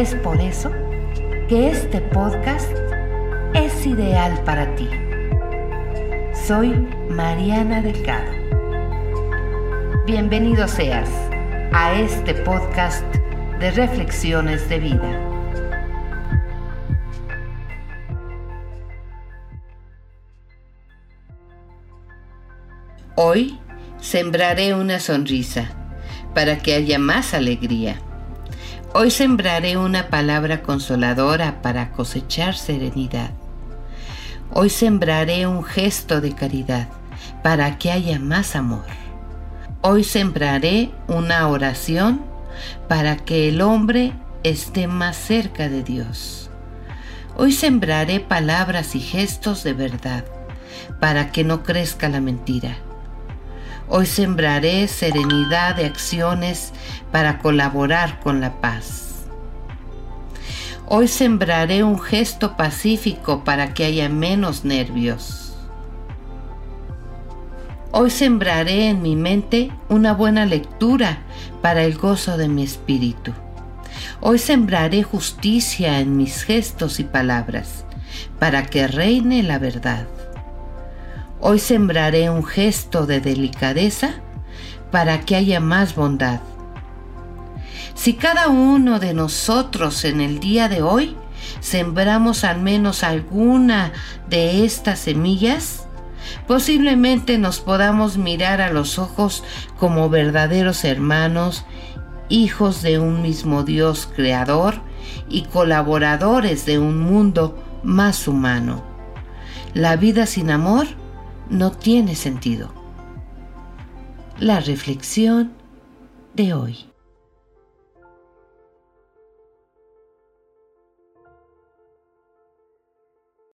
Es 0.00 0.14
por 0.14 0.40
eso 0.40 0.72
que 1.46 1.68
este 1.68 2.00
podcast 2.00 2.74
es 3.52 3.84
ideal 3.84 4.42
para 4.46 4.74
ti. 4.74 4.88
Soy 6.46 6.70
Mariana 7.10 7.82
Delgado. 7.82 8.32
Bienvenido 10.06 10.66
seas 10.68 11.10
a 11.74 11.92
este 12.00 12.32
podcast 12.32 13.04
de 13.58 13.72
reflexiones 13.72 14.66
de 14.70 14.78
vida. 14.78 15.20
Hoy 23.16 23.60
sembraré 23.98 24.72
una 24.72 24.98
sonrisa 24.98 25.68
para 26.34 26.56
que 26.56 26.72
haya 26.72 26.98
más 26.98 27.34
alegría 27.34 28.00
Hoy 28.92 29.12
sembraré 29.12 29.76
una 29.76 30.08
palabra 30.08 30.62
consoladora 30.62 31.62
para 31.62 31.92
cosechar 31.92 32.56
serenidad. 32.56 33.30
Hoy 34.52 34.68
sembraré 34.68 35.46
un 35.46 35.62
gesto 35.62 36.20
de 36.20 36.34
caridad 36.34 36.88
para 37.44 37.78
que 37.78 37.92
haya 37.92 38.18
más 38.18 38.56
amor. 38.56 38.84
Hoy 39.80 40.02
sembraré 40.02 40.90
una 41.06 41.46
oración 41.46 42.22
para 42.88 43.16
que 43.16 43.48
el 43.48 43.60
hombre 43.60 44.12
esté 44.42 44.88
más 44.88 45.16
cerca 45.16 45.68
de 45.68 45.84
Dios. 45.84 46.50
Hoy 47.36 47.52
sembraré 47.52 48.18
palabras 48.18 48.96
y 48.96 49.00
gestos 49.00 49.62
de 49.62 49.72
verdad 49.72 50.24
para 50.98 51.30
que 51.30 51.44
no 51.44 51.62
crezca 51.62 52.08
la 52.08 52.20
mentira. 52.20 52.76
Hoy 53.92 54.06
sembraré 54.06 54.86
serenidad 54.86 55.74
de 55.74 55.84
acciones 55.84 56.72
para 57.10 57.40
colaborar 57.40 58.20
con 58.20 58.40
la 58.40 58.60
paz. 58.60 59.24
Hoy 60.86 61.08
sembraré 61.08 61.82
un 61.82 61.98
gesto 61.98 62.56
pacífico 62.56 63.42
para 63.42 63.74
que 63.74 63.84
haya 63.84 64.08
menos 64.08 64.64
nervios. 64.64 65.56
Hoy 67.90 68.10
sembraré 68.10 68.90
en 68.90 69.02
mi 69.02 69.16
mente 69.16 69.72
una 69.88 70.14
buena 70.14 70.46
lectura 70.46 71.18
para 71.60 71.82
el 71.82 71.98
gozo 71.98 72.36
de 72.36 72.46
mi 72.46 72.62
espíritu. 72.62 73.32
Hoy 74.20 74.38
sembraré 74.38 75.02
justicia 75.02 75.98
en 75.98 76.16
mis 76.16 76.44
gestos 76.44 77.00
y 77.00 77.04
palabras 77.04 77.84
para 78.38 78.66
que 78.66 78.86
reine 78.86 79.42
la 79.42 79.58
verdad. 79.58 80.06
Hoy 81.42 81.58
sembraré 81.58 82.28
un 82.28 82.44
gesto 82.44 83.06
de 83.06 83.20
delicadeza 83.20 84.10
para 84.90 85.20
que 85.22 85.36
haya 85.36 85.58
más 85.58 85.94
bondad. 85.94 86.40
Si 87.94 88.12
cada 88.12 88.48
uno 88.48 88.98
de 88.98 89.14
nosotros 89.14 90.04
en 90.04 90.20
el 90.20 90.38
día 90.38 90.68
de 90.68 90.82
hoy 90.82 91.16
sembramos 91.60 92.44
al 92.44 92.60
menos 92.60 93.02
alguna 93.02 93.92
de 94.28 94.66
estas 94.66 94.98
semillas, 94.98 95.86
posiblemente 96.46 97.38
nos 97.38 97.60
podamos 97.60 98.18
mirar 98.18 98.60
a 98.60 98.70
los 98.70 98.98
ojos 98.98 99.42
como 99.78 100.10
verdaderos 100.10 100.84
hermanos, 100.84 101.64
hijos 102.28 102.82
de 102.82 102.98
un 102.98 103.22
mismo 103.22 103.62
Dios 103.64 104.06
creador 104.14 104.74
y 105.30 105.44
colaboradores 105.44 106.66
de 106.66 106.78
un 106.78 107.00
mundo 107.00 107.58
más 107.82 108.28
humano. 108.28 108.84
La 109.72 109.96
vida 109.96 110.26
sin 110.26 110.50
amor 110.50 110.86
no 111.50 111.72
tiene 111.72 112.14
sentido. 112.14 112.72
La 114.38 114.60
reflexión 114.60 115.52
de 116.34 116.54
hoy. 116.54 116.89